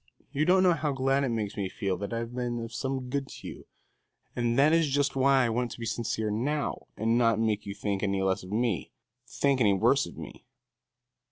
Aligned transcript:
You 0.31 0.45
don't 0.45 0.63
know 0.63 0.73
how 0.73 0.93
glad 0.93 1.23
it 1.23 1.29
makes 1.29 1.55
me 1.55 1.69
feel 1.69 1.95
that 1.97 2.11
I 2.11 2.17
have 2.17 2.33
been 2.33 2.59
of 2.63 2.73
some 2.73 3.07
good 3.11 3.27
to 3.27 3.47
you, 3.47 3.67
and 4.35 4.57
that 4.57 4.73
is 4.73 4.89
just 4.89 5.15
why 5.15 5.45
I 5.45 5.49
want 5.49 5.69
to 5.73 5.79
be 5.79 5.85
sincere 5.85 6.31
now 6.31 6.87
and 6.97 7.19
not 7.19 7.37
make 7.39 7.67
you 7.67 7.75
think 7.75 8.01
any 8.01 8.23
less 8.23 8.41
of 8.41 8.51
me 8.51 8.89
think 9.27 9.61
any 9.61 9.73
worse 9.75 10.07
of 10.07 10.17
me." 10.17 10.43